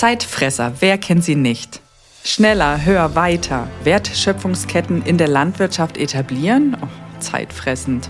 Zeitfresser, 0.00 0.72
wer 0.80 0.96
kennt 0.96 1.24
sie 1.24 1.34
nicht? 1.34 1.82
Schneller, 2.24 2.86
höher, 2.86 3.14
weiter. 3.16 3.68
Wertschöpfungsketten 3.84 5.02
in 5.02 5.18
der 5.18 5.28
Landwirtschaft 5.28 5.98
etablieren? 5.98 6.74
Oh, 6.80 6.86
zeitfressend. 7.18 8.08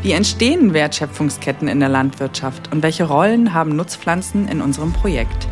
Wie 0.00 0.12
entstehen 0.12 0.72
Wertschöpfungsketten 0.72 1.68
in 1.68 1.80
der 1.80 1.90
Landwirtschaft 1.90 2.72
und 2.72 2.82
welche 2.82 3.04
Rollen 3.04 3.52
haben 3.52 3.76
Nutzpflanzen 3.76 4.48
in 4.48 4.62
unserem 4.62 4.94
Projekt? 4.94 5.46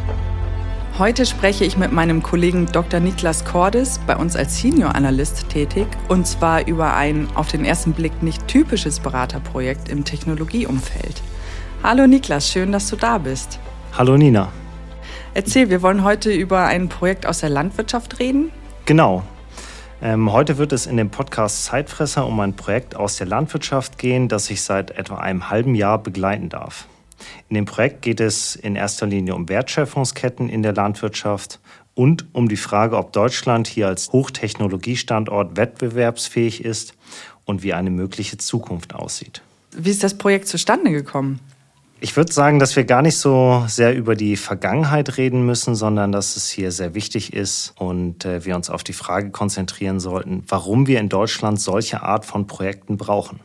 Heute 0.98 1.26
spreche 1.26 1.66
ich 1.66 1.76
mit 1.76 1.92
meinem 1.92 2.22
Kollegen 2.22 2.64
Dr. 2.72 3.00
Niklas 3.00 3.44
Cordes, 3.44 4.00
bei 4.06 4.16
uns 4.16 4.36
als 4.36 4.58
Senior 4.58 4.94
Analyst 4.94 5.50
tätig, 5.50 5.88
und 6.08 6.26
zwar 6.26 6.66
über 6.66 6.94
ein 6.94 7.28
auf 7.34 7.48
den 7.48 7.66
ersten 7.66 7.92
Blick 7.92 8.22
nicht 8.22 8.48
typisches 8.48 8.98
Beraterprojekt 8.98 9.90
im 9.90 10.06
Technologieumfeld. 10.06 11.20
Hallo 11.82 12.06
Niklas, 12.06 12.50
schön, 12.50 12.72
dass 12.72 12.88
du 12.88 12.96
da 12.96 13.18
bist. 13.18 13.58
Hallo 13.92 14.16
Nina. 14.16 14.50
Erzähl, 15.36 15.68
wir 15.68 15.82
wollen 15.82 16.04
heute 16.04 16.32
über 16.32 16.64
ein 16.66 16.88
Projekt 16.88 17.26
aus 17.26 17.40
der 17.40 17.50
Landwirtschaft 17.50 18.20
reden. 18.20 18.52
Genau. 18.86 19.24
Ähm, 20.00 20.32
heute 20.32 20.58
wird 20.58 20.72
es 20.72 20.86
in 20.86 20.96
dem 20.96 21.10
Podcast 21.10 21.64
Zeitfresser 21.64 22.24
um 22.24 22.38
ein 22.38 22.54
Projekt 22.54 22.94
aus 22.94 23.16
der 23.16 23.26
Landwirtschaft 23.26 23.98
gehen, 23.98 24.28
das 24.28 24.48
ich 24.48 24.62
seit 24.62 24.92
etwa 24.92 25.16
einem 25.16 25.50
halben 25.50 25.74
Jahr 25.74 25.98
begleiten 26.00 26.50
darf. 26.50 26.86
In 27.48 27.54
dem 27.54 27.64
Projekt 27.64 28.02
geht 28.02 28.20
es 28.20 28.54
in 28.54 28.76
erster 28.76 29.06
Linie 29.06 29.34
um 29.34 29.48
Wertschöpfungsketten 29.48 30.48
in 30.48 30.62
der 30.62 30.72
Landwirtschaft 30.72 31.58
und 31.94 32.26
um 32.32 32.48
die 32.48 32.56
Frage, 32.56 32.96
ob 32.96 33.12
Deutschland 33.12 33.66
hier 33.66 33.88
als 33.88 34.12
Hochtechnologiestandort 34.12 35.56
wettbewerbsfähig 35.56 36.64
ist 36.64 36.94
und 37.44 37.64
wie 37.64 37.72
eine 37.72 37.90
mögliche 37.90 38.36
Zukunft 38.36 38.94
aussieht. 38.94 39.42
Wie 39.72 39.90
ist 39.90 40.04
das 40.04 40.16
Projekt 40.16 40.46
zustande 40.46 40.92
gekommen? 40.92 41.40
Ich 42.04 42.18
würde 42.18 42.34
sagen, 42.34 42.58
dass 42.58 42.76
wir 42.76 42.84
gar 42.84 43.00
nicht 43.00 43.16
so 43.16 43.64
sehr 43.66 43.96
über 43.96 44.14
die 44.14 44.36
Vergangenheit 44.36 45.16
reden 45.16 45.46
müssen, 45.46 45.74
sondern 45.74 46.12
dass 46.12 46.36
es 46.36 46.50
hier 46.50 46.70
sehr 46.70 46.94
wichtig 46.94 47.32
ist 47.32 47.72
und 47.78 48.26
äh, 48.26 48.44
wir 48.44 48.56
uns 48.56 48.68
auf 48.68 48.84
die 48.84 48.92
Frage 48.92 49.30
konzentrieren 49.30 50.00
sollten, 50.00 50.44
warum 50.46 50.86
wir 50.86 51.00
in 51.00 51.08
Deutschland 51.08 51.58
solche 51.58 52.02
Art 52.02 52.26
von 52.26 52.46
Projekten 52.46 52.98
brauchen. 52.98 53.40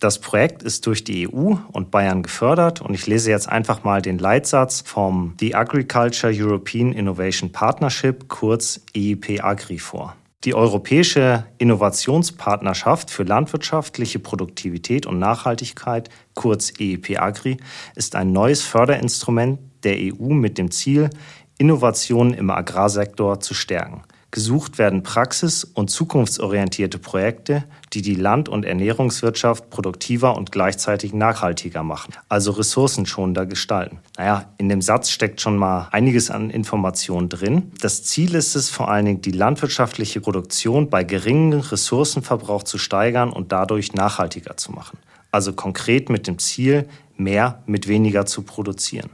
Das 0.00 0.18
Projekt 0.18 0.64
ist 0.64 0.88
durch 0.88 1.04
die 1.04 1.28
EU 1.28 1.54
und 1.70 1.92
Bayern 1.92 2.24
gefördert 2.24 2.80
und 2.80 2.94
ich 2.94 3.06
lese 3.06 3.30
jetzt 3.30 3.48
einfach 3.48 3.84
mal 3.84 4.02
den 4.02 4.18
Leitsatz 4.18 4.82
vom 4.84 5.34
The 5.38 5.54
Agriculture 5.54 6.32
European 6.34 6.90
Innovation 6.90 7.52
Partnership, 7.52 8.28
kurz 8.28 8.80
EIP 8.92 9.44
Agri 9.44 9.78
vor. 9.78 10.16
Die 10.44 10.54
Europäische 10.54 11.44
Innovationspartnerschaft 11.58 13.10
für 13.10 13.24
landwirtschaftliche 13.24 14.18
Produktivität 14.20 15.04
und 15.04 15.18
Nachhaltigkeit, 15.18 16.08
kurz 16.32 16.72
EIP 16.80 17.20
Agri, 17.20 17.58
ist 17.94 18.16
ein 18.16 18.32
neues 18.32 18.62
Förderinstrument 18.62 19.60
der 19.82 19.96
EU 19.98 20.30
mit 20.30 20.56
dem 20.56 20.70
Ziel, 20.70 21.10
Innovationen 21.58 22.32
im 22.32 22.48
Agrarsektor 22.48 23.40
zu 23.40 23.52
stärken. 23.52 24.02
Gesucht 24.32 24.78
werden 24.78 25.02
praxis- 25.02 25.64
und 25.64 25.90
zukunftsorientierte 25.90 26.98
Projekte, 26.98 27.64
die 27.92 28.02
die 28.02 28.14
Land- 28.14 28.48
und 28.48 28.64
Ernährungswirtschaft 28.64 29.70
produktiver 29.70 30.36
und 30.36 30.52
gleichzeitig 30.52 31.12
nachhaltiger 31.12 31.82
machen, 31.82 32.14
also 32.28 32.52
ressourcenschonender 32.52 33.46
gestalten. 33.46 33.98
Naja, 34.16 34.52
in 34.56 34.68
dem 34.68 34.82
Satz 34.82 35.10
steckt 35.10 35.40
schon 35.40 35.56
mal 35.56 35.88
einiges 35.90 36.30
an 36.30 36.50
Informationen 36.50 37.28
drin. 37.28 37.72
Das 37.80 38.04
Ziel 38.04 38.36
ist 38.36 38.54
es 38.54 38.70
vor 38.70 38.88
allen 38.88 39.06
Dingen, 39.06 39.20
die 39.20 39.32
landwirtschaftliche 39.32 40.20
Produktion 40.20 40.90
bei 40.90 41.02
geringem 41.02 41.60
Ressourcenverbrauch 41.60 42.62
zu 42.62 42.78
steigern 42.78 43.32
und 43.32 43.50
dadurch 43.50 43.94
nachhaltiger 43.94 44.56
zu 44.56 44.70
machen. 44.70 44.98
Also 45.32 45.52
konkret 45.52 46.08
mit 46.08 46.26
dem 46.26 46.38
Ziel, 46.38 46.88
mehr 47.16 47.62
mit 47.66 47.88
weniger 47.88 48.26
zu 48.26 48.42
produzieren. 48.42 49.10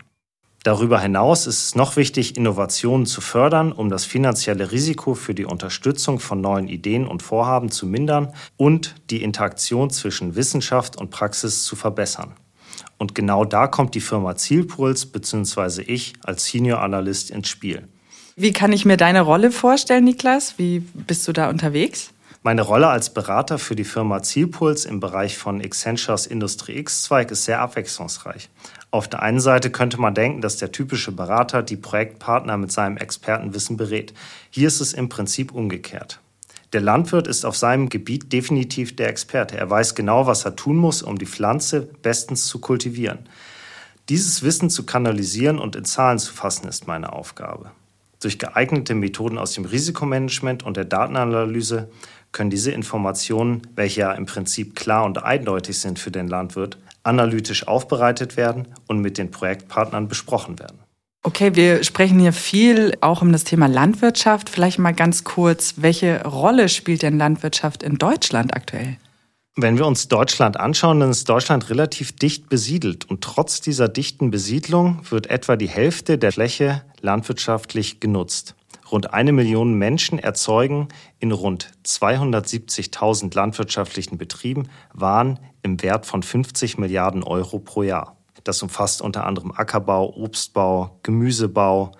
Darüber 0.66 0.98
hinaus 0.98 1.46
ist 1.46 1.62
es 1.62 1.74
noch 1.76 1.94
wichtig, 1.94 2.36
Innovationen 2.36 3.06
zu 3.06 3.20
fördern, 3.20 3.70
um 3.70 3.88
das 3.88 4.04
finanzielle 4.04 4.72
Risiko 4.72 5.14
für 5.14 5.32
die 5.32 5.44
Unterstützung 5.44 6.18
von 6.18 6.40
neuen 6.40 6.66
Ideen 6.66 7.06
und 7.06 7.22
Vorhaben 7.22 7.70
zu 7.70 7.86
mindern 7.86 8.32
und 8.56 8.96
die 9.10 9.22
Interaktion 9.22 9.90
zwischen 9.90 10.34
Wissenschaft 10.34 10.96
und 10.96 11.10
Praxis 11.10 11.62
zu 11.62 11.76
verbessern. 11.76 12.34
Und 12.98 13.14
genau 13.14 13.44
da 13.44 13.68
kommt 13.68 13.94
die 13.94 14.00
Firma 14.00 14.34
Zielpuls 14.34 15.06
bzw. 15.06 15.82
ich 15.82 16.14
als 16.24 16.46
Senior 16.46 16.80
Analyst 16.80 17.30
ins 17.30 17.48
Spiel. 17.48 17.86
Wie 18.34 18.52
kann 18.52 18.72
ich 18.72 18.84
mir 18.84 18.96
deine 18.96 19.20
Rolle 19.20 19.52
vorstellen, 19.52 20.02
Niklas? 20.02 20.54
Wie 20.56 20.80
bist 20.80 21.28
du 21.28 21.32
da 21.32 21.48
unterwegs? 21.48 22.10
Meine 22.46 22.62
Rolle 22.62 22.86
als 22.86 23.10
Berater 23.10 23.58
für 23.58 23.74
die 23.74 23.82
Firma 23.82 24.22
Zielpuls 24.22 24.84
im 24.84 25.00
Bereich 25.00 25.36
von 25.36 25.60
Accentures 25.60 26.28
Industrie 26.28 26.78
X-Zweig 26.78 27.32
ist 27.32 27.44
sehr 27.44 27.60
abwechslungsreich. 27.60 28.50
Auf 28.92 29.08
der 29.08 29.20
einen 29.20 29.40
Seite 29.40 29.72
könnte 29.72 30.00
man 30.00 30.14
denken, 30.14 30.42
dass 30.42 30.56
der 30.56 30.70
typische 30.70 31.10
Berater 31.10 31.64
die 31.64 31.76
Projektpartner 31.76 32.56
mit 32.56 32.70
seinem 32.70 32.98
Expertenwissen 32.98 33.76
berät. 33.76 34.14
Hier 34.50 34.68
ist 34.68 34.80
es 34.80 34.92
im 34.92 35.08
Prinzip 35.08 35.50
umgekehrt. 35.50 36.20
Der 36.72 36.82
Landwirt 36.82 37.26
ist 37.26 37.44
auf 37.44 37.56
seinem 37.56 37.88
Gebiet 37.88 38.32
definitiv 38.32 38.94
der 38.94 39.08
Experte. 39.08 39.56
Er 39.56 39.68
weiß 39.68 39.96
genau, 39.96 40.28
was 40.28 40.44
er 40.44 40.54
tun 40.54 40.76
muss, 40.76 41.02
um 41.02 41.18
die 41.18 41.26
Pflanze 41.26 41.88
bestens 42.02 42.46
zu 42.46 42.60
kultivieren. 42.60 43.28
Dieses 44.08 44.44
Wissen 44.44 44.70
zu 44.70 44.86
kanalisieren 44.86 45.58
und 45.58 45.74
in 45.74 45.84
Zahlen 45.84 46.20
zu 46.20 46.32
fassen, 46.32 46.68
ist 46.68 46.86
meine 46.86 47.12
Aufgabe. 47.12 47.72
Durch 48.22 48.38
geeignete 48.38 48.94
Methoden 48.94 49.36
aus 49.36 49.52
dem 49.52 49.64
Risikomanagement 49.64 50.62
und 50.62 50.76
der 50.76 50.84
Datenanalyse 50.84 51.90
können 52.36 52.50
diese 52.50 52.70
Informationen, 52.70 53.62
welche 53.76 54.02
ja 54.02 54.12
im 54.12 54.26
Prinzip 54.26 54.76
klar 54.76 55.04
und 55.04 55.24
eindeutig 55.24 55.78
sind 55.78 55.98
für 55.98 56.10
den 56.10 56.28
Landwirt, 56.28 56.76
analytisch 57.02 57.66
aufbereitet 57.66 58.36
werden 58.36 58.68
und 58.86 59.00
mit 59.00 59.16
den 59.16 59.30
Projektpartnern 59.30 60.06
besprochen 60.06 60.58
werden. 60.58 60.78
Okay, 61.22 61.54
wir 61.54 61.82
sprechen 61.82 62.20
hier 62.20 62.34
viel 62.34 62.92
auch 63.00 63.22
um 63.22 63.32
das 63.32 63.44
Thema 63.44 63.68
Landwirtschaft. 63.68 64.50
Vielleicht 64.50 64.78
mal 64.78 64.92
ganz 64.92 65.24
kurz, 65.24 65.74
welche 65.78 66.24
Rolle 66.24 66.68
spielt 66.68 67.00
denn 67.00 67.16
Landwirtschaft 67.16 67.82
in 67.82 67.96
Deutschland 67.96 68.54
aktuell? 68.54 68.98
Wenn 69.56 69.78
wir 69.78 69.86
uns 69.86 70.08
Deutschland 70.08 70.60
anschauen, 70.60 71.00
dann 71.00 71.10
ist 71.10 71.26
Deutschland 71.30 71.70
relativ 71.70 72.12
dicht 72.12 72.50
besiedelt 72.50 73.06
und 73.08 73.22
trotz 73.22 73.62
dieser 73.62 73.88
dichten 73.88 74.30
Besiedlung 74.30 75.00
wird 75.08 75.28
etwa 75.28 75.56
die 75.56 75.70
Hälfte 75.70 76.18
der 76.18 76.32
Fläche 76.32 76.82
landwirtschaftlich 77.00 77.98
genutzt. 77.98 78.54
Rund 78.90 79.12
eine 79.12 79.32
Million 79.32 79.74
Menschen 79.74 80.18
erzeugen 80.18 80.88
in 81.18 81.32
rund 81.32 81.72
270.000 81.84 83.34
landwirtschaftlichen 83.34 84.16
Betrieben 84.16 84.68
Waren 84.92 85.40
im 85.62 85.82
Wert 85.82 86.06
von 86.06 86.22
50 86.22 86.78
Milliarden 86.78 87.24
Euro 87.24 87.58
pro 87.58 87.82
Jahr. 87.82 88.16
Das 88.44 88.62
umfasst 88.62 89.02
unter 89.02 89.26
anderem 89.26 89.50
Ackerbau, 89.50 90.14
Obstbau, 90.16 91.00
Gemüsebau, 91.02 91.92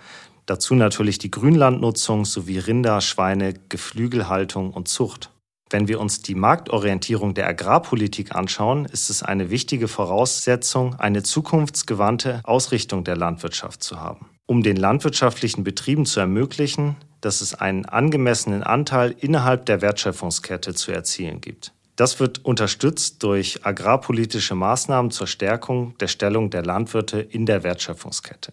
dazu 0.46 0.76
natürlich 0.76 1.18
die 1.18 1.30
Grünlandnutzung 1.30 2.24
sowie 2.24 2.58
Rinder, 2.58 3.00
Schweine, 3.00 3.54
Geflügelhaltung 3.68 4.70
und 4.70 4.86
Zucht. 4.86 5.32
Wenn 5.68 5.88
wir 5.88 5.98
uns 5.98 6.22
die 6.22 6.36
Marktorientierung 6.36 7.34
der 7.34 7.48
Agrarpolitik 7.48 8.36
anschauen, 8.36 8.84
ist 8.84 9.10
es 9.10 9.24
eine 9.24 9.50
wichtige 9.50 9.88
Voraussetzung, 9.88 10.94
eine 10.94 11.24
zukunftsgewandte 11.24 12.40
Ausrichtung 12.44 13.02
der 13.02 13.16
Landwirtschaft 13.16 13.82
zu 13.82 14.00
haben 14.00 14.28
um 14.46 14.62
den 14.62 14.76
landwirtschaftlichen 14.76 15.64
Betrieben 15.64 16.06
zu 16.06 16.20
ermöglichen, 16.20 16.96
dass 17.20 17.40
es 17.40 17.54
einen 17.54 17.84
angemessenen 17.84 18.62
Anteil 18.62 19.14
innerhalb 19.18 19.66
der 19.66 19.82
Wertschöpfungskette 19.82 20.74
zu 20.74 20.92
erzielen 20.92 21.40
gibt. 21.40 21.72
Das 21.96 22.20
wird 22.20 22.44
unterstützt 22.44 23.22
durch 23.22 23.64
agrarpolitische 23.64 24.54
Maßnahmen 24.54 25.10
zur 25.10 25.26
Stärkung 25.26 25.96
der 25.98 26.08
Stellung 26.08 26.50
der 26.50 26.62
Landwirte 26.62 27.20
in 27.20 27.46
der 27.46 27.62
Wertschöpfungskette. 27.62 28.52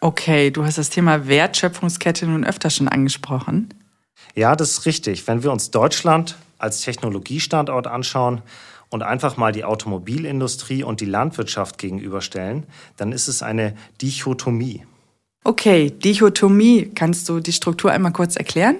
Okay, 0.00 0.50
du 0.50 0.64
hast 0.64 0.78
das 0.78 0.90
Thema 0.90 1.26
Wertschöpfungskette 1.26 2.26
nun 2.26 2.44
öfter 2.44 2.70
schon 2.70 2.88
angesprochen. 2.88 3.74
Ja, 4.34 4.54
das 4.54 4.72
ist 4.72 4.86
richtig. 4.86 5.26
Wenn 5.26 5.42
wir 5.42 5.50
uns 5.50 5.70
Deutschland 5.70 6.36
als 6.58 6.82
Technologiestandort 6.82 7.86
anschauen 7.86 8.42
und 8.88 9.02
einfach 9.02 9.36
mal 9.36 9.52
die 9.52 9.64
Automobilindustrie 9.64 10.84
und 10.84 11.00
die 11.00 11.06
Landwirtschaft 11.06 11.78
gegenüberstellen, 11.78 12.66
dann 12.96 13.12
ist 13.12 13.26
es 13.26 13.42
eine 13.42 13.74
Dichotomie. 14.00 14.84
Okay, 15.46 15.92
Dichotomie. 15.92 16.90
Kannst 16.92 17.28
du 17.28 17.38
die 17.38 17.52
Struktur 17.52 17.92
einmal 17.92 18.10
kurz 18.10 18.34
erklären? 18.34 18.78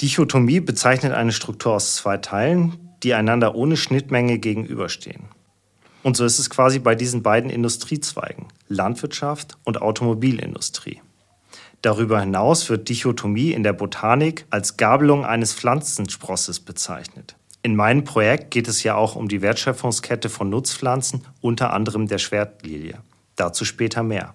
Dichotomie 0.00 0.58
bezeichnet 0.58 1.12
eine 1.12 1.30
Struktur 1.30 1.74
aus 1.74 1.94
zwei 1.94 2.16
Teilen, 2.16 2.96
die 3.04 3.14
einander 3.14 3.54
ohne 3.54 3.76
Schnittmenge 3.76 4.40
gegenüberstehen. 4.40 5.26
Und 6.02 6.16
so 6.16 6.24
ist 6.24 6.40
es 6.40 6.50
quasi 6.50 6.80
bei 6.80 6.96
diesen 6.96 7.22
beiden 7.22 7.48
Industriezweigen, 7.48 8.48
Landwirtschaft 8.66 9.56
und 9.62 9.82
Automobilindustrie. 9.82 11.00
Darüber 11.80 12.18
hinaus 12.18 12.68
wird 12.68 12.88
Dichotomie 12.88 13.52
in 13.52 13.62
der 13.62 13.72
Botanik 13.72 14.46
als 14.50 14.76
Gabelung 14.76 15.24
eines 15.24 15.54
Pflanzensprosses 15.54 16.58
bezeichnet. 16.58 17.36
In 17.62 17.76
meinem 17.76 18.02
Projekt 18.02 18.50
geht 18.50 18.66
es 18.66 18.82
ja 18.82 18.96
auch 18.96 19.14
um 19.14 19.28
die 19.28 19.42
Wertschöpfungskette 19.42 20.28
von 20.28 20.50
Nutzpflanzen, 20.50 21.22
unter 21.40 21.72
anderem 21.72 22.08
der 22.08 22.18
Schwertlilie. 22.18 22.98
Dazu 23.36 23.64
später 23.64 24.02
mehr. 24.02 24.34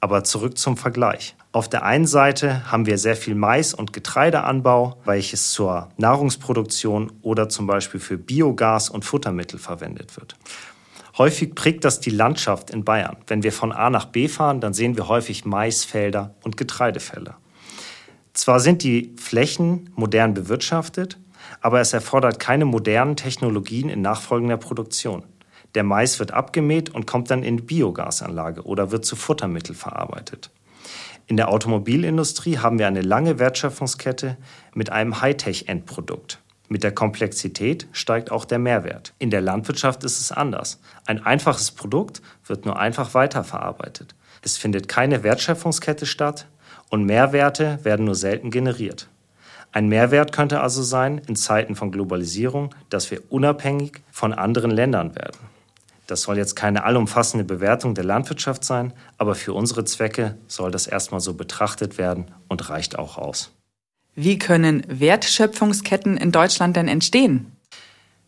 Aber 0.00 0.24
zurück 0.24 0.58
zum 0.58 0.76
Vergleich. 0.76 1.36
Auf 1.52 1.68
der 1.68 1.84
einen 1.84 2.06
Seite 2.06 2.70
haben 2.70 2.86
wir 2.86 2.96
sehr 2.96 3.16
viel 3.16 3.34
Mais- 3.34 3.74
und 3.74 3.92
Getreideanbau, 3.92 4.98
welches 5.04 5.52
zur 5.52 5.88
Nahrungsproduktion 5.96 7.12
oder 7.22 7.48
zum 7.48 7.66
Beispiel 7.66 7.98
für 7.98 8.18
Biogas 8.18 8.88
und 8.88 9.04
Futtermittel 9.04 9.58
verwendet 9.58 10.16
wird. 10.16 10.36
Häufig 11.18 11.54
prägt 11.56 11.84
das 11.84 11.98
die 11.98 12.10
Landschaft 12.10 12.70
in 12.70 12.84
Bayern. 12.84 13.16
Wenn 13.26 13.42
wir 13.42 13.52
von 13.52 13.72
A 13.72 13.90
nach 13.90 14.06
B 14.06 14.28
fahren, 14.28 14.60
dann 14.60 14.74
sehen 14.74 14.96
wir 14.96 15.08
häufig 15.08 15.44
Maisfelder 15.44 16.34
und 16.44 16.56
Getreidefelder. 16.56 17.36
Zwar 18.32 18.60
sind 18.60 18.84
die 18.84 19.14
Flächen 19.16 19.90
modern 19.96 20.34
bewirtschaftet, 20.34 21.18
aber 21.60 21.80
es 21.80 21.92
erfordert 21.92 22.38
keine 22.38 22.64
modernen 22.64 23.16
Technologien 23.16 23.88
in 23.88 24.02
nachfolgender 24.02 24.56
Produktion. 24.56 25.24
Der 25.74 25.84
Mais 25.84 26.18
wird 26.18 26.32
abgemäht 26.32 26.90
und 26.90 27.06
kommt 27.06 27.30
dann 27.30 27.42
in 27.42 27.66
Biogasanlage 27.66 28.62
oder 28.62 28.90
wird 28.90 29.04
zu 29.04 29.16
Futtermittel 29.16 29.74
verarbeitet. 29.74 30.50
In 31.26 31.36
der 31.36 31.48
Automobilindustrie 31.48 32.58
haben 32.58 32.78
wir 32.78 32.88
eine 32.88 33.02
lange 33.02 33.38
Wertschöpfungskette 33.38 34.36
mit 34.74 34.90
einem 34.90 35.20
Hightech-Endprodukt. 35.20 36.40
Mit 36.68 36.82
der 36.82 36.92
Komplexität 36.92 37.86
steigt 37.92 38.30
auch 38.30 38.44
der 38.44 38.58
Mehrwert. 38.58 39.12
In 39.18 39.30
der 39.30 39.40
Landwirtschaft 39.40 40.04
ist 40.04 40.20
es 40.20 40.32
anders. 40.32 40.80
Ein 41.06 41.24
einfaches 41.24 41.70
Produkt 41.70 42.22
wird 42.46 42.64
nur 42.64 42.78
einfach 42.78 43.14
weiterverarbeitet. 43.14 44.14
Es 44.42 44.56
findet 44.56 44.88
keine 44.88 45.22
Wertschöpfungskette 45.22 46.06
statt 46.06 46.46
und 46.88 47.04
Mehrwerte 47.04 47.78
werden 47.84 48.06
nur 48.06 48.14
selten 48.14 48.50
generiert. 48.50 49.08
Ein 49.72 49.88
Mehrwert 49.88 50.32
könnte 50.32 50.60
also 50.60 50.82
sein, 50.82 51.20
in 51.28 51.36
Zeiten 51.36 51.76
von 51.76 51.92
Globalisierung, 51.92 52.74
dass 52.88 53.10
wir 53.10 53.22
unabhängig 53.30 54.02
von 54.10 54.32
anderen 54.32 54.72
Ländern 54.72 55.14
werden. 55.14 55.38
Das 56.10 56.22
soll 56.22 56.38
jetzt 56.38 56.56
keine 56.56 56.82
allumfassende 56.82 57.44
Bewertung 57.44 57.94
der 57.94 58.02
Landwirtschaft 58.02 58.64
sein, 58.64 58.92
aber 59.16 59.36
für 59.36 59.52
unsere 59.52 59.84
Zwecke 59.84 60.36
soll 60.48 60.72
das 60.72 60.88
erstmal 60.88 61.20
so 61.20 61.34
betrachtet 61.34 61.98
werden 61.98 62.32
und 62.48 62.68
reicht 62.68 62.98
auch 62.98 63.16
aus. 63.16 63.52
Wie 64.16 64.36
können 64.36 64.82
Wertschöpfungsketten 64.88 66.16
in 66.16 66.32
Deutschland 66.32 66.74
denn 66.74 66.88
entstehen? 66.88 67.52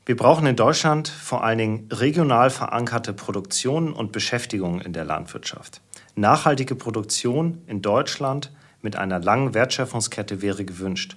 Wir 0.06 0.16
brauchen 0.16 0.46
in 0.46 0.54
Deutschland 0.54 1.08
vor 1.08 1.42
allen 1.42 1.58
Dingen 1.58 1.88
regional 1.90 2.50
verankerte 2.50 3.12
Produktionen 3.12 3.92
und 3.92 4.12
Beschäftigungen 4.12 4.80
in 4.80 4.92
der 4.92 5.04
Landwirtschaft. 5.04 5.80
Nachhaltige 6.14 6.76
Produktion 6.76 7.62
in 7.66 7.82
Deutschland 7.82 8.52
mit 8.80 8.94
einer 8.94 9.18
langen 9.18 9.54
Wertschöpfungskette 9.54 10.40
wäre 10.40 10.64
gewünscht. 10.64 11.16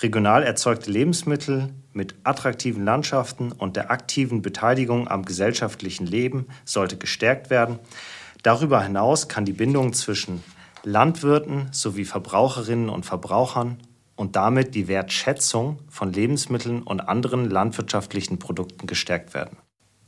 Regional 0.00 0.42
erzeugte 0.42 0.90
Lebensmittel 0.90 1.74
mit 1.92 2.14
attraktiven 2.24 2.84
Landschaften 2.84 3.52
und 3.52 3.76
der 3.76 3.90
aktiven 3.90 4.40
Beteiligung 4.40 5.06
am 5.06 5.24
gesellschaftlichen 5.24 6.06
Leben 6.06 6.46
sollte 6.64 6.96
gestärkt 6.96 7.50
werden. 7.50 7.78
Darüber 8.42 8.82
hinaus 8.82 9.28
kann 9.28 9.44
die 9.44 9.52
Bindung 9.52 9.92
zwischen 9.92 10.42
Landwirten 10.82 11.68
sowie 11.72 12.04
Verbraucherinnen 12.04 12.88
und 12.88 13.04
Verbrauchern 13.04 13.78
und 14.16 14.34
damit 14.34 14.74
die 14.74 14.88
Wertschätzung 14.88 15.78
von 15.88 16.12
Lebensmitteln 16.12 16.82
und 16.82 17.00
anderen 17.00 17.48
landwirtschaftlichen 17.50 18.38
Produkten 18.38 18.86
gestärkt 18.86 19.34
werden. 19.34 19.58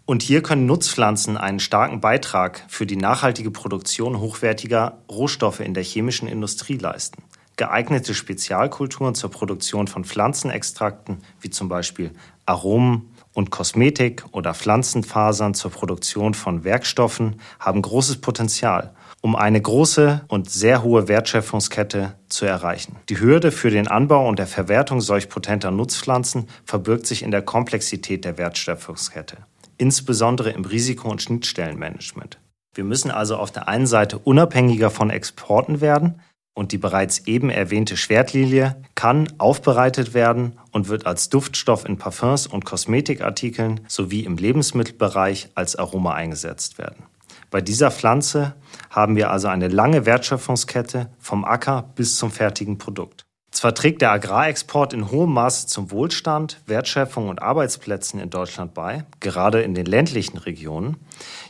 Und 0.06 0.22
hier 0.22 0.42
können 0.42 0.66
Nutzpflanzen 0.66 1.36
einen 1.36 1.60
starken 1.60 2.00
Beitrag 2.00 2.64
für 2.68 2.86
die 2.86 2.96
nachhaltige 2.96 3.50
Produktion 3.50 4.18
hochwertiger 4.18 5.02
Rohstoffe 5.10 5.60
in 5.60 5.74
der 5.74 5.84
chemischen 5.84 6.28
Industrie 6.28 6.76
leisten 6.76 7.22
geeignete 7.56 8.14
Spezialkulturen 8.14 9.14
zur 9.14 9.30
Produktion 9.30 9.86
von 9.86 10.04
Pflanzenextrakten, 10.04 11.18
wie 11.40 11.50
zum 11.50 11.68
Beispiel 11.68 12.12
Aromen 12.46 13.14
und 13.32 13.50
Kosmetik 13.50 14.24
oder 14.32 14.54
Pflanzenfasern 14.54 15.54
zur 15.54 15.70
Produktion 15.70 16.34
von 16.34 16.64
Werkstoffen, 16.64 17.40
haben 17.58 17.82
großes 17.82 18.20
Potenzial, 18.20 18.94
um 19.20 19.36
eine 19.36 19.60
große 19.60 20.24
und 20.28 20.50
sehr 20.50 20.82
hohe 20.82 21.08
Wertschöpfungskette 21.08 22.14
zu 22.28 22.46
erreichen. 22.46 22.96
Die 23.08 23.18
Hürde 23.20 23.50
für 23.50 23.70
den 23.70 23.88
Anbau 23.88 24.28
und 24.28 24.38
der 24.38 24.46
Verwertung 24.46 25.00
solch 25.00 25.28
potenter 25.28 25.70
Nutzpflanzen 25.70 26.48
verbirgt 26.64 27.06
sich 27.06 27.22
in 27.22 27.30
der 27.30 27.42
Komplexität 27.42 28.24
der 28.24 28.38
Wertschöpfungskette, 28.38 29.38
insbesondere 29.78 30.50
im 30.50 30.64
Risiko- 30.64 31.10
und 31.10 31.22
Schnittstellenmanagement. 31.22 32.38
Wir 32.74 32.84
müssen 32.84 33.10
also 33.10 33.36
auf 33.36 33.52
der 33.52 33.68
einen 33.68 33.86
Seite 33.86 34.18
unabhängiger 34.18 34.90
von 34.90 35.10
Exporten 35.10 35.80
werden, 35.80 36.20
und 36.54 36.72
die 36.72 36.78
bereits 36.78 37.26
eben 37.26 37.50
erwähnte 37.50 37.96
Schwertlilie 37.96 38.76
kann 38.94 39.28
aufbereitet 39.38 40.14
werden 40.14 40.58
und 40.70 40.88
wird 40.88 41.06
als 41.06 41.28
Duftstoff 41.28 41.84
in 41.84 41.98
Parfums 41.98 42.46
und 42.46 42.64
Kosmetikartikeln 42.64 43.80
sowie 43.88 44.20
im 44.20 44.36
Lebensmittelbereich 44.36 45.50
als 45.54 45.76
Aroma 45.76 46.14
eingesetzt 46.14 46.78
werden. 46.78 47.04
Bei 47.50 47.60
dieser 47.60 47.90
Pflanze 47.90 48.54
haben 48.90 49.16
wir 49.16 49.30
also 49.30 49.48
eine 49.48 49.68
lange 49.68 50.06
Wertschöpfungskette 50.06 51.10
vom 51.18 51.44
Acker 51.44 51.90
bis 51.94 52.16
zum 52.16 52.30
fertigen 52.30 52.78
Produkt. 52.78 53.23
Zwar 53.64 53.74
trägt 53.74 54.02
der 54.02 54.12
Agrarexport 54.12 54.92
in 54.92 55.10
hohem 55.10 55.32
Maße 55.32 55.66
zum 55.68 55.90
Wohlstand, 55.90 56.60
Wertschöpfung 56.66 57.30
und 57.30 57.40
Arbeitsplätzen 57.40 58.20
in 58.20 58.28
Deutschland 58.28 58.74
bei, 58.74 59.06
gerade 59.20 59.62
in 59.62 59.72
den 59.72 59.86
ländlichen 59.86 60.36
Regionen. 60.36 60.98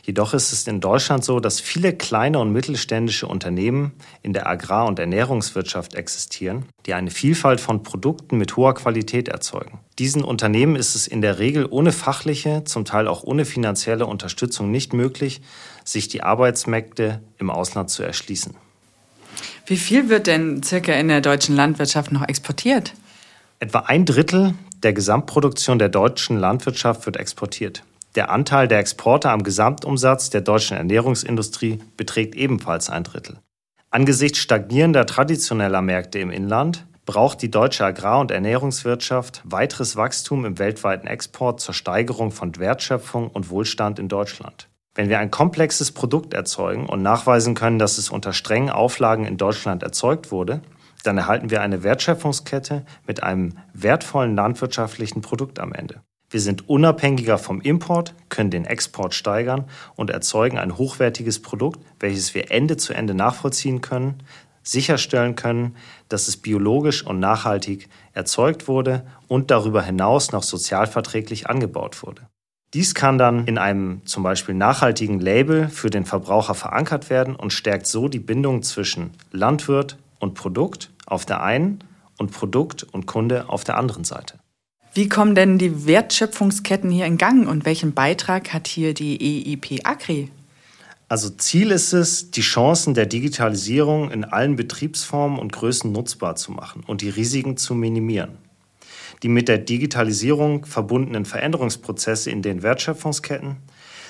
Jedoch 0.01 0.33
ist 0.33 0.53
es 0.53 0.65
in 0.65 0.79
Deutschland 0.79 1.25
so, 1.25 1.41
dass 1.41 1.59
viele 1.59 1.91
kleine 1.91 2.39
und 2.39 2.53
mittelständische 2.53 3.27
Unternehmen 3.27 3.91
in 4.21 4.31
der 4.31 4.47
Agrar- 4.47 4.87
und 4.87 4.97
Ernährungswirtschaft 4.97 5.93
existieren, 5.95 6.63
die 6.85 6.93
eine 6.93 7.11
Vielfalt 7.11 7.59
von 7.59 7.83
Produkten 7.83 8.37
mit 8.37 8.55
hoher 8.55 8.75
Qualität 8.75 9.27
erzeugen. 9.27 9.81
Diesen 9.99 10.23
Unternehmen 10.23 10.77
ist 10.77 10.95
es 10.95 11.07
in 11.07 11.19
der 11.21 11.37
Regel 11.37 11.67
ohne 11.69 11.91
fachliche, 11.91 12.63
zum 12.63 12.85
Teil 12.85 13.09
auch 13.09 13.23
ohne 13.23 13.43
finanzielle 13.43 14.05
Unterstützung 14.05 14.71
nicht 14.71 14.93
möglich, 14.93 15.41
sich 15.83 16.07
die 16.07 16.23
Arbeitsmärkte 16.23 17.21
im 17.39 17.49
Ausland 17.49 17.89
zu 17.89 18.03
erschließen. 18.03 18.55
Wie 19.67 19.77
viel 19.77 20.09
wird 20.09 20.27
denn 20.27 20.61
circa 20.61 20.93
in 20.93 21.07
der 21.07 21.21
deutschen 21.21 21.55
Landwirtschaft 21.55 22.11
noch 22.11 22.27
exportiert? 22.27 22.93
Etwa 23.59 23.79
ein 23.79 24.05
Drittel 24.05 24.53
der 24.83 24.93
Gesamtproduktion 24.93 25.79
der 25.79 25.89
deutschen 25.89 26.37
Landwirtschaft 26.37 27.07
wird 27.07 27.17
exportiert. 27.17 27.83
Der 28.13 28.29
Anteil 28.29 28.67
der 28.67 28.77
Exporte 28.77 29.31
am 29.31 29.41
Gesamtumsatz 29.41 30.29
der 30.29 30.41
deutschen 30.41 30.77
Ernährungsindustrie 30.77 31.79
beträgt 31.97 32.35
ebenfalls 32.35 32.91
ein 32.91 33.03
Drittel. 33.03 33.39
Angesichts 33.89 34.37
stagnierender 34.37 35.07
traditioneller 35.07 35.81
Märkte 35.81 36.19
im 36.19 36.29
Inland 36.29 36.85
braucht 37.07 37.41
die 37.41 37.49
deutsche 37.49 37.85
Agrar- 37.85 38.19
und 38.19 38.29
Ernährungswirtschaft 38.29 39.41
weiteres 39.45 39.95
Wachstum 39.95 40.45
im 40.45 40.59
weltweiten 40.59 41.07
Export 41.07 41.59
zur 41.59 41.73
Steigerung 41.73 42.31
von 42.31 42.55
Wertschöpfung 42.57 43.29
und 43.29 43.49
Wohlstand 43.49 43.97
in 43.97 44.09
Deutschland. 44.09 44.67
Wenn 44.95 45.09
wir 45.09 45.19
ein 45.19 45.29
komplexes 45.29 45.91
Produkt 45.91 46.33
erzeugen 46.33 46.87
und 46.87 47.01
nachweisen 47.01 47.53
können, 47.53 47.79
dass 47.79 47.97
es 47.97 48.09
unter 48.09 48.31
strengen 48.31 48.69
Auflagen 48.69 49.25
in 49.25 49.35
Deutschland 49.35 49.83
erzeugt 49.83 50.31
wurde, 50.31 50.61
dann 51.03 51.17
erhalten 51.17 51.49
wir 51.49 51.61
eine 51.61 51.83
Wertschöpfungskette 51.83 52.85
mit 53.05 53.21
einem 53.21 53.57
wertvollen 53.73 54.35
landwirtschaftlichen 54.35 55.21
Produkt 55.21 55.59
am 55.59 55.73
Ende. 55.73 56.01
Wir 56.29 56.39
sind 56.39 56.67
unabhängiger 56.69 57.37
vom 57.37 57.61
Import, 57.61 58.15
können 58.29 58.49
den 58.49 58.65
Export 58.65 59.13
steigern 59.13 59.65
und 59.95 60.09
erzeugen 60.09 60.57
ein 60.57 60.77
hochwertiges 60.77 61.41
Produkt, 61.41 61.79
welches 61.99 62.33
wir 62.33 62.49
Ende 62.51 62.77
zu 62.77 62.93
Ende 62.93 63.13
nachvollziehen 63.13 63.81
können, 63.81 64.23
sicherstellen 64.63 65.35
können, 65.35 65.75
dass 66.09 66.27
es 66.27 66.37
biologisch 66.37 67.05
und 67.05 67.19
nachhaltig 67.19 67.89
erzeugt 68.13 68.67
wurde 68.67 69.05
und 69.27 69.51
darüber 69.51 69.83
hinaus 69.83 70.31
noch 70.31 70.43
sozialverträglich 70.43 71.47
angebaut 71.47 72.01
wurde. 72.01 72.27
Dies 72.75 72.93
kann 72.93 73.17
dann 73.17 73.45
in 73.45 73.57
einem 73.57 74.01
zum 74.03 74.21
Beispiel 74.21 74.53
nachhaltigen 74.53 75.21
Label 75.21 75.69
für 75.69 75.89
den 75.89 76.03
Verbraucher 76.03 76.55
verankert 76.55 77.09
werden 77.09 77.33
und 77.33 77.53
stärkt 77.53 77.87
so 77.87 78.09
die 78.09 78.19
Bindung 78.19 78.63
zwischen 78.63 79.11
Landwirt 79.31 79.97
und 80.19 80.33
Produkt 80.33 80.89
auf 81.05 81.25
der 81.25 81.41
einen 81.41 81.79
und 82.17 82.31
Produkt 82.33 82.83
und 82.83 83.05
Kunde 83.05 83.47
auf 83.47 83.63
der 83.63 83.77
anderen 83.77 84.03
Seite. 84.03 84.39
Wie 84.93 85.07
kommen 85.07 85.35
denn 85.35 85.57
die 85.57 85.87
Wertschöpfungsketten 85.87 86.91
hier 86.91 87.05
in 87.05 87.17
Gang 87.17 87.47
und 87.47 87.65
welchen 87.65 87.93
Beitrag 87.93 88.51
hat 88.51 88.67
hier 88.67 88.93
die 88.93 89.53
EIP 89.53 89.87
Agri? 89.87 90.29
Also 91.07 91.29
Ziel 91.29 91.71
ist 91.71 91.93
es, 91.93 92.29
die 92.31 92.41
Chancen 92.41 92.93
der 92.93 93.05
Digitalisierung 93.05 94.11
in 94.11 94.25
allen 94.25 94.57
Betriebsformen 94.57 95.39
und 95.39 95.53
Größen 95.53 95.93
nutzbar 95.93 96.35
zu 96.35 96.51
machen 96.51 96.83
und 96.85 96.99
die 96.99 97.09
Risiken 97.09 97.55
zu 97.55 97.73
minimieren. 97.73 98.37
Die 99.23 99.29
mit 99.29 99.47
der 99.47 99.57
Digitalisierung 99.57 100.65
verbundenen 100.65 101.25
Veränderungsprozesse 101.25 102.31
in 102.31 102.41
den 102.41 102.63
Wertschöpfungsketten 102.63 103.57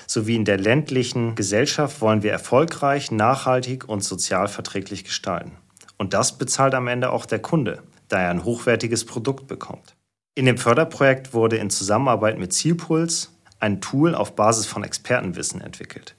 sowie 0.06 0.36
in 0.36 0.44
der 0.44 0.58
ländlichen 0.58 1.34
Gesellschaft 1.34 2.00
wollen 2.00 2.22
wir 2.22 2.32
erfolgreich, 2.32 3.10
nachhaltig 3.10 3.88
und 3.88 4.04
sozial 4.04 4.48
verträglich 4.48 5.04
gestalten. 5.04 5.52
Und 5.98 6.14
das 6.14 6.38
bezahlt 6.38 6.74
am 6.74 6.88
Ende 6.88 7.10
auch 7.10 7.26
der 7.26 7.40
Kunde, 7.40 7.82
da 8.08 8.20
er 8.20 8.30
ein 8.30 8.44
hochwertiges 8.44 9.04
Produkt 9.04 9.46
bekommt. 9.46 9.96
In 10.34 10.44
dem 10.44 10.58
Förderprojekt 10.58 11.32
wurde 11.32 11.56
in 11.56 11.70
Zusammenarbeit 11.70 12.38
mit 12.38 12.52
Zielpuls 12.52 13.32
ein 13.58 13.80
Tool 13.80 14.14
auf 14.14 14.36
Basis 14.36 14.66
von 14.66 14.84
Expertenwissen 14.84 15.60
entwickelt. 15.60 16.15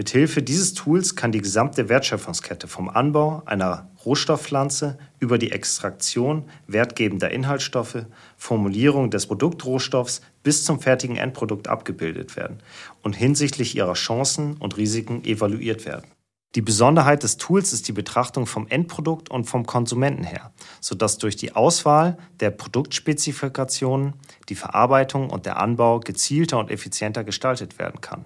Mithilfe 0.00 0.42
dieses 0.42 0.72
Tools 0.72 1.14
kann 1.14 1.30
die 1.30 1.42
gesamte 1.42 1.90
Wertschöpfungskette 1.90 2.68
vom 2.68 2.88
Anbau 2.88 3.42
einer 3.44 3.90
Rohstoffpflanze 4.06 4.96
über 5.18 5.36
die 5.36 5.52
Extraktion 5.52 6.48
wertgebender 6.66 7.30
Inhaltsstoffe, 7.30 8.06
Formulierung 8.38 9.10
des 9.10 9.26
Produktrohstoffs 9.26 10.22
bis 10.42 10.64
zum 10.64 10.80
fertigen 10.80 11.16
Endprodukt 11.16 11.68
abgebildet 11.68 12.34
werden 12.34 12.62
und 13.02 13.14
hinsichtlich 13.14 13.76
ihrer 13.76 13.92
Chancen 13.92 14.56
und 14.56 14.78
Risiken 14.78 15.22
evaluiert 15.22 15.84
werden. 15.84 16.06
Die 16.54 16.62
Besonderheit 16.62 17.22
des 17.22 17.36
Tools 17.36 17.74
ist 17.74 17.86
die 17.86 17.92
Betrachtung 17.92 18.46
vom 18.46 18.68
Endprodukt 18.68 19.30
und 19.30 19.44
vom 19.44 19.66
Konsumenten 19.66 20.24
her, 20.24 20.50
sodass 20.80 21.18
durch 21.18 21.36
die 21.36 21.54
Auswahl 21.54 22.16
der 22.40 22.52
Produktspezifikationen 22.52 24.14
die 24.48 24.54
Verarbeitung 24.54 25.28
und 25.28 25.44
der 25.44 25.58
Anbau 25.58 26.00
gezielter 26.00 26.58
und 26.58 26.70
effizienter 26.70 27.22
gestaltet 27.22 27.78
werden 27.78 28.00
kann. 28.00 28.24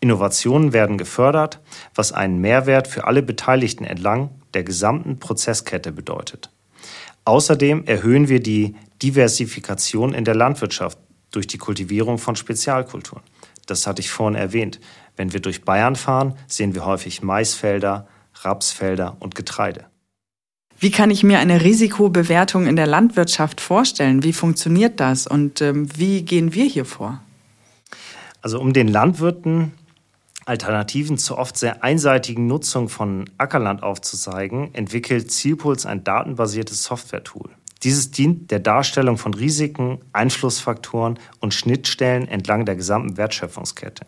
Innovationen 0.00 0.72
werden 0.72 0.98
gefördert, 0.98 1.60
was 1.94 2.12
einen 2.12 2.40
Mehrwert 2.40 2.88
für 2.88 3.06
alle 3.06 3.22
Beteiligten 3.22 3.84
entlang 3.84 4.30
der 4.54 4.62
gesamten 4.62 5.18
Prozesskette 5.18 5.92
bedeutet. 5.92 6.50
Außerdem 7.24 7.84
erhöhen 7.84 8.28
wir 8.28 8.40
die 8.40 8.74
Diversifikation 9.02 10.14
in 10.14 10.24
der 10.24 10.34
Landwirtschaft 10.34 10.98
durch 11.30 11.46
die 11.46 11.58
Kultivierung 11.58 12.18
von 12.18 12.36
Spezialkulturen. 12.36 13.22
Das 13.66 13.86
hatte 13.86 14.00
ich 14.00 14.10
vorhin 14.10 14.34
erwähnt. 14.34 14.80
Wenn 15.16 15.32
wir 15.32 15.40
durch 15.40 15.64
Bayern 15.64 15.96
fahren, 15.96 16.34
sehen 16.46 16.74
wir 16.74 16.86
häufig 16.86 17.22
Maisfelder, 17.22 18.08
Rapsfelder 18.42 19.16
und 19.20 19.34
Getreide. 19.34 19.86
Wie 20.80 20.90
kann 20.90 21.10
ich 21.10 21.24
mir 21.24 21.40
eine 21.40 21.62
Risikobewertung 21.62 22.66
in 22.66 22.76
der 22.76 22.86
Landwirtschaft 22.86 23.60
vorstellen? 23.60 24.22
Wie 24.22 24.32
funktioniert 24.32 25.00
das 25.00 25.26
und 25.26 25.60
ähm, 25.60 25.88
wie 25.96 26.22
gehen 26.22 26.54
wir 26.54 26.64
hier 26.64 26.84
vor? 26.84 27.20
Also 28.42 28.60
um 28.60 28.72
den 28.72 28.88
Landwirten 28.88 29.72
Alternativen 30.48 31.18
zur 31.18 31.36
oft 31.36 31.58
sehr 31.58 31.84
einseitigen 31.84 32.46
Nutzung 32.46 32.88
von 32.88 33.28
Ackerland 33.36 33.82
aufzuzeigen, 33.82 34.74
entwickelt 34.74 35.30
Zielpuls 35.30 35.84
ein 35.84 36.04
datenbasiertes 36.04 36.84
Software-Tool. 36.84 37.50
Dieses 37.82 38.10
dient 38.10 38.50
der 38.50 38.58
Darstellung 38.58 39.18
von 39.18 39.34
Risiken, 39.34 39.98
Einflussfaktoren 40.12 41.18
und 41.40 41.54
Schnittstellen 41.54 42.26
entlang 42.26 42.64
der 42.64 42.74
gesamten 42.74 43.16
Wertschöpfungskette. 43.16 44.06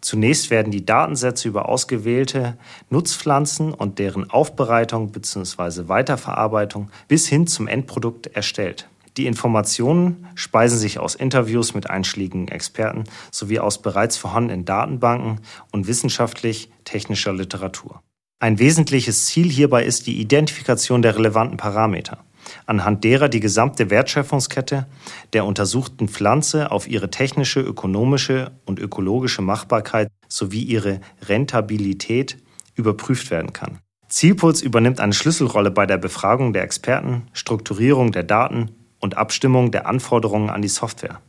Zunächst 0.00 0.50
werden 0.50 0.72
die 0.72 0.86
Datensätze 0.86 1.48
über 1.48 1.68
ausgewählte 1.68 2.56
Nutzpflanzen 2.88 3.74
und 3.74 3.98
deren 3.98 4.30
Aufbereitung 4.30 5.12
bzw. 5.12 5.88
Weiterverarbeitung 5.88 6.90
bis 7.08 7.26
hin 7.26 7.46
zum 7.46 7.66
Endprodukt 7.66 8.28
erstellt. 8.28 8.88
Die 9.16 9.26
Informationen 9.26 10.26
speisen 10.34 10.78
sich 10.78 10.98
aus 10.98 11.14
Interviews 11.14 11.74
mit 11.74 11.90
einschlägigen 11.90 12.48
Experten 12.48 13.04
sowie 13.30 13.58
aus 13.58 13.82
bereits 13.82 14.16
vorhandenen 14.16 14.64
Datenbanken 14.64 15.40
und 15.70 15.86
wissenschaftlich-technischer 15.86 17.32
Literatur. 17.32 18.02
Ein 18.40 18.58
wesentliches 18.58 19.26
Ziel 19.26 19.50
hierbei 19.50 19.84
ist 19.84 20.06
die 20.06 20.20
Identifikation 20.20 21.02
der 21.02 21.16
relevanten 21.16 21.58
Parameter 21.58 22.24
anhand 22.66 23.04
derer 23.04 23.28
die 23.28 23.40
gesamte 23.40 23.90
Wertschöpfungskette 23.90 24.86
der 25.32 25.44
untersuchten 25.44 26.08
Pflanze 26.08 26.70
auf 26.70 26.88
ihre 26.88 27.10
technische, 27.10 27.60
ökonomische 27.60 28.52
und 28.64 28.78
ökologische 28.78 29.42
Machbarkeit 29.42 30.08
sowie 30.28 30.62
ihre 30.62 31.00
Rentabilität 31.22 32.38
überprüft 32.74 33.30
werden 33.30 33.52
kann. 33.52 33.78
Zielpuls 34.08 34.60
übernimmt 34.60 35.00
eine 35.00 35.14
Schlüsselrolle 35.14 35.70
bei 35.70 35.86
der 35.86 35.98
Befragung 35.98 36.52
der 36.52 36.62
Experten, 36.62 37.28
Strukturierung 37.32 38.12
der 38.12 38.24
Daten 38.24 38.70
und 39.02 39.18
Abstimmung 39.18 39.70
der 39.70 39.86
Anforderungen 39.86 40.48
an 40.48 40.62
die 40.62 40.68
Software. 40.68 41.20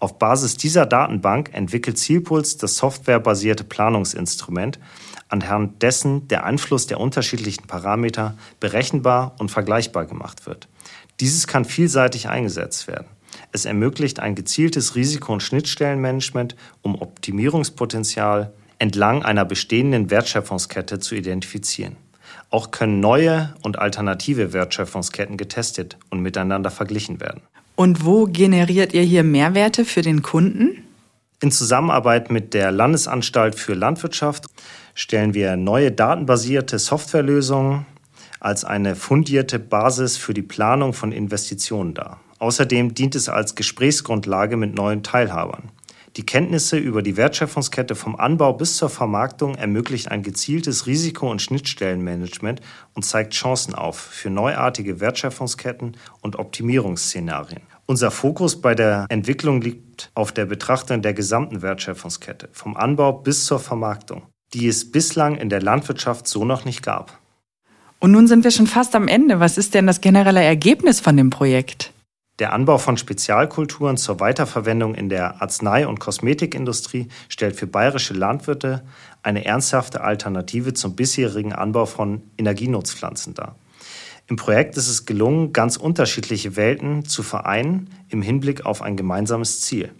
Auf 0.00 0.18
Basis 0.18 0.56
dieser 0.56 0.86
Datenbank 0.86 1.50
entwickelt 1.52 1.98
Zielpuls 1.98 2.56
das 2.56 2.76
softwarebasierte 2.76 3.62
Planungsinstrument, 3.62 4.80
anhand 5.28 5.82
dessen 5.82 6.26
der 6.26 6.44
Einfluss 6.44 6.86
der 6.86 6.98
unterschiedlichen 6.98 7.66
Parameter 7.66 8.36
berechenbar 8.58 9.36
und 9.38 9.50
vergleichbar 9.50 10.06
gemacht 10.06 10.46
wird. 10.46 10.68
Dieses 11.20 11.46
kann 11.46 11.64
vielseitig 11.64 12.28
eingesetzt 12.28 12.88
werden. 12.88 13.06
Es 13.52 13.64
ermöglicht 13.66 14.20
ein 14.20 14.34
gezieltes 14.34 14.96
Risiko- 14.96 15.34
und 15.34 15.42
Schnittstellenmanagement, 15.42 16.56
um 16.82 17.00
Optimierungspotenzial 17.00 18.52
entlang 18.78 19.22
einer 19.22 19.44
bestehenden 19.44 20.10
Wertschöpfungskette 20.10 20.98
zu 20.98 21.14
identifizieren. 21.14 21.96
Auch 22.50 22.70
können 22.70 23.00
neue 23.00 23.54
und 23.62 23.78
alternative 23.78 24.52
Wertschöpfungsketten 24.52 25.36
getestet 25.36 25.96
und 26.10 26.20
miteinander 26.20 26.70
verglichen 26.70 27.20
werden. 27.20 27.42
Und 27.76 28.04
wo 28.04 28.26
generiert 28.26 28.92
ihr 28.92 29.02
hier 29.02 29.22
Mehrwerte 29.22 29.84
für 29.84 30.02
den 30.02 30.22
Kunden? 30.22 30.84
In 31.40 31.50
Zusammenarbeit 31.50 32.30
mit 32.30 32.52
der 32.52 32.70
Landesanstalt 32.70 33.54
für 33.54 33.72
Landwirtschaft 33.72 34.44
stellen 34.94 35.32
wir 35.32 35.56
neue 35.56 35.90
datenbasierte 35.90 36.78
Softwarelösungen 36.78 37.86
als 38.40 38.64
eine 38.64 38.96
fundierte 38.96 39.58
Basis 39.58 40.16
für 40.16 40.34
die 40.34 40.42
Planung 40.42 40.92
von 40.92 41.12
Investitionen 41.12 41.94
dar. 41.94 42.20
Außerdem 42.38 42.94
dient 42.94 43.14
es 43.14 43.28
als 43.28 43.54
Gesprächsgrundlage 43.54 44.56
mit 44.56 44.74
neuen 44.74 45.02
Teilhabern. 45.02 45.70
Die 46.16 46.26
Kenntnisse 46.26 46.76
über 46.76 47.02
die 47.02 47.16
Wertschöpfungskette 47.16 47.94
vom 47.94 48.16
Anbau 48.16 48.52
bis 48.52 48.76
zur 48.76 48.90
Vermarktung 48.90 49.54
ermöglicht 49.54 50.10
ein 50.10 50.24
gezieltes 50.24 50.86
Risiko- 50.86 51.30
und 51.30 51.40
Schnittstellenmanagement 51.40 52.60
und 52.94 53.04
zeigt 53.04 53.32
Chancen 53.32 53.74
auf 53.74 53.96
für 53.96 54.28
neuartige 54.28 54.98
Wertschöpfungsketten 54.98 55.96
und 56.20 56.36
Optimierungsszenarien. 56.36 57.62
Unser 57.86 58.10
Fokus 58.10 58.60
bei 58.60 58.74
der 58.74 59.06
Entwicklung 59.08 59.60
liegt 59.60 60.10
auf 60.14 60.32
der 60.32 60.46
Betrachtung 60.46 61.00
der 61.00 61.14
gesamten 61.14 61.62
Wertschöpfungskette, 61.62 62.48
vom 62.52 62.76
Anbau 62.76 63.12
bis 63.12 63.44
zur 63.44 63.60
Vermarktung, 63.60 64.22
die 64.52 64.66
es 64.66 64.90
bislang 64.90 65.36
in 65.36 65.48
der 65.48 65.62
Landwirtschaft 65.62 66.26
so 66.26 66.44
noch 66.44 66.64
nicht 66.64 66.82
gab. 66.82 67.20
Und 68.00 68.10
nun 68.10 68.26
sind 68.26 68.42
wir 68.42 68.50
schon 68.50 68.66
fast 68.66 68.96
am 68.96 69.06
Ende. 69.06 69.38
Was 69.38 69.58
ist 69.58 69.74
denn 69.74 69.86
das 69.86 70.00
generelle 70.00 70.42
Ergebnis 70.42 70.98
von 71.00 71.16
dem 71.16 71.30
Projekt? 71.30 71.92
Der 72.40 72.54
Anbau 72.54 72.78
von 72.78 72.96
Spezialkulturen 72.96 73.98
zur 73.98 74.18
Weiterverwendung 74.18 74.94
in 74.94 75.10
der 75.10 75.42
Arznei- 75.42 75.86
und 75.86 76.00
Kosmetikindustrie 76.00 77.08
stellt 77.28 77.54
für 77.54 77.66
bayerische 77.66 78.14
Landwirte 78.14 78.82
eine 79.22 79.44
ernsthafte 79.44 80.00
Alternative 80.00 80.72
zum 80.72 80.96
bisherigen 80.96 81.52
Anbau 81.52 81.84
von 81.84 82.22
Energienutzpflanzen 82.38 83.34
dar. 83.34 83.56
Im 84.26 84.36
Projekt 84.36 84.78
ist 84.78 84.88
es 84.88 85.04
gelungen, 85.04 85.52
ganz 85.52 85.76
unterschiedliche 85.76 86.56
Welten 86.56 87.04
zu 87.04 87.22
vereinen 87.22 87.90
im 88.08 88.22
Hinblick 88.22 88.64
auf 88.64 88.80
ein 88.80 88.96
gemeinsames 88.96 89.60
Ziel. 89.60 89.92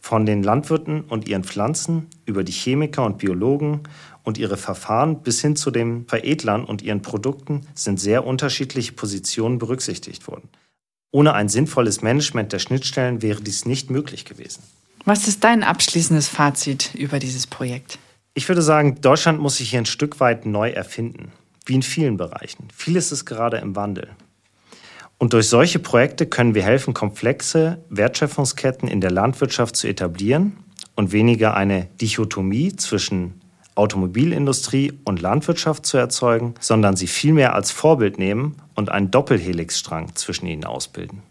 Von 0.00 0.24
den 0.24 0.44
Landwirten 0.44 1.00
und 1.00 1.26
ihren 1.26 1.42
Pflanzen 1.42 2.06
über 2.26 2.44
die 2.44 2.52
Chemiker 2.52 3.04
und 3.04 3.18
Biologen 3.18 3.80
und 4.22 4.38
ihre 4.38 4.56
Verfahren 4.56 5.20
bis 5.24 5.40
hin 5.40 5.56
zu 5.56 5.72
den 5.72 6.06
Veredlern 6.06 6.64
und 6.64 6.80
ihren 6.82 7.02
Produkten 7.02 7.62
sind 7.74 7.98
sehr 7.98 8.24
unterschiedliche 8.24 8.92
Positionen 8.92 9.58
berücksichtigt 9.58 10.28
worden. 10.28 10.48
Ohne 11.10 11.34
ein 11.34 11.48
sinnvolles 11.48 12.02
Management 12.02 12.52
der 12.52 12.58
Schnittstellen 12.58 13.22
wäre 13.22 13.40
dies 13.40 13.64
nicht 13.64 13.90
möglich 13.90 14.24
gewesen. 14.24 14.62
Was 15.04 15.28
ist 15.28 15.44
dein 15.44 15.62
abschließendes 15.62 16.28
Fazit 16.28 16.94
über 16.94 17.18
dieses 17.18 17.46
Projekt? 17.46 17.98
Ich 18.34 18.48
würde 18.48 18.62
sagen, 18.62 19.00
Deutschland 19.00 19.40
muss 19.40 19.56
sich 19.56 19.70
hier 19.70 19.78
ein 19.78 19.86
Stück 19.86 20.20
weit 20.20 20.46
neu 20.46 20.70
erfinden 20.70 21.32
wie 21.66 21.74
in 21.74 21.82
vielen 21.82 22.16
Bereichen. 22.16 22.68
Vieles 22.72 23.12
ist 23.12 23.24
gerade 23.24 23.58
im 23.58 23.76
Wandel. 23.76 24.10
Und 25.18 25.32
durch 25.32 25.48
solche 25.48 25.78
Projekte 25.78 26.26
können 26.26 26.54
wir 26.54 26.62
helfen, 26.62 26.94
komplexe 26.94 27.78
Wertschöpfungsketten 27.88 28.88
in 28.88 29.00
der 29.00 29.10
Landwirtschaft 29.10 29.76
zu 29.76 29.88
etablieren 29.88 30.58
und 30.94 31.12
weniger 31.12 31.56
eine 31.56 31.86
Dichotomie 32.00 32.76
zwischen 32.76 33.40
Automobilindustrie 33.76 34.92
und 35.04 35.20
Landwirtschaft 35.20 35.86
zu 35.86 35.96
erzeugen, 35.96 36.54
sondern 36.60 36.96
sie 36.96 37.06
vielmehr 37.06 37.54
als 37.54 37.70
Vorbild 37.70 38.18
nehmen 38.18 38.56
und 38.74 38.90
einen 38.90 39.10
Doppelhelixstrang 39.10 40.14
zwischen 40.16 40.46
ihnen 40.46 40.64
ausbilden. 40.64 41.22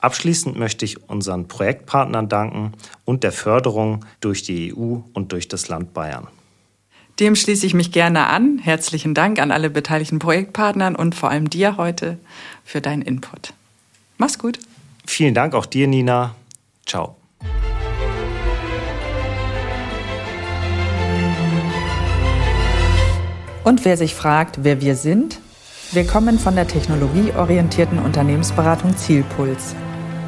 Abschließend 0.00 0.56
möchte 0.58 0.84
ich 0.84 1.08
unseren 1.08 1.48
Projektpartnern 1.48 2.28
danken 2.28 2.72
und 3.04 3.24
der 3.24 3.32
Förderung 3.32 4.04
durch 4.20 4.42
die 4.42 4.74
EU 4.74 4.98
und 5.12 5.32
durch 5.32 5.48
das 5.48 5.68
Land 5.68 5.94
Bayern. 5.94 6.28
Dem 7.20 7.34
schließe 7.34 7.66
ich 7.66 7.74
mich 7.74 7.90
gerne 7.90 8.28
an. 8.28 8.58
Herzlichen 8.58 9.12
Dank 9.12 9.40
an 9.40 9.50
alle 9.50 9.70
beteiligten 9.70 10.20
Projektpartnern 10.20 10.94
und 10.94 11.16
vor 11.16 11.30
allem 11.30 11.50
dir 11.50 11.76
heute 11.76 12.18
für 12.64 12.80
deinen 12.80 13.02
Input. 13.02 13.52
Mach's 14.18 14.38
gut. 14.38 14.58
Vielen 15.04 15.34
Dank 15.34 15.54
auch 15.54 15.66
dir, 15.66 15.88
Nina. 15.88 16.36
Ciao. 16.86 17.17
Und 23.68 23.84
wer 23.84 23.98
sich 23.98 24.14
fragt, 24.14 24.64
wer 24.64 24.80
wir 24.80 24.96
sind, 24.96 25.40
wir 25.92 26.06
kommen 26.06 26.38
von 26.38 26.54
der 26.54 26.66
technologieorientierten 26.66 27.98
Unternehmensberatung 27.98 28.96
Zielpuls 28.96 29.76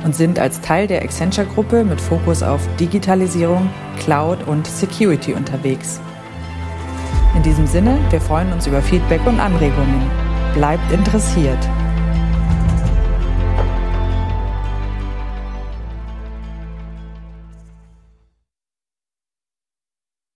und 0.04 0.14
sind 0.14 0.38
als 0.38 0.60
Teil 0.60 0.86
der 0.86 1.00
Accenture-Gruppe 1.00 1.84
mit 1.84 2.02
Fokus 2.02 2.42
auf 2.42 2.60
Digitalisierung, 2.78 3.70
Cloud 3.98 4.46
und 4.46 4.66
Security 4.66 5.32
unterwegs. 5.32 6.02
In 7.34 7.42
diesem 7.42 7.66
Sinne, 7.66 7.98
wir 8.10 8.20
freuen 8.20 8.52
uns 8.52 8.66
über 8.66 8.82
Feedback 8.82 9.26
und 9.26 9.40
Anregungen. 9.40 10.10
Bleibt 10.52 10.92
interessiert. 10.92 11.66